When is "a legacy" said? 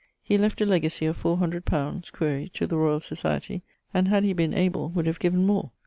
0.61-1.05